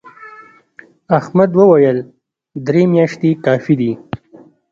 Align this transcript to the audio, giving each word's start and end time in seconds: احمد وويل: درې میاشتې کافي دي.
احمد 1.19 1.51
وويل: 1.59 1.97
درې 2.67 2.83
میاشتې 2.93 3.29
کافي 3.45 3.75
دي. 3.81 3.91